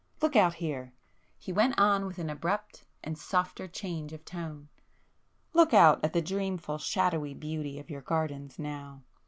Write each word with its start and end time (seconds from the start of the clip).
Look 0.19 0.35
out 0.35 0.55
here,"—he 0.55 1.53
went 1.53 1.77
on 1.79 2.07
with 2.07 2.17
an 2.17 2.31
abrupt 2.31 2.85
and 3.03 3.15
softer 3.15 3.67
change 3.67 4.13
of 4.13 4.25
tone—"Look 4.25 5.75
out 5.75 6.03
at 6.03 6.13
the 6.13 6.23
dreamful 6.23 6.79
shadowy 6.79 7.35
beauty 7.35 7.77
of 7.79 7.91
your 7.91 8.01
gardens 8.01 8.57
now! 8.57 9.03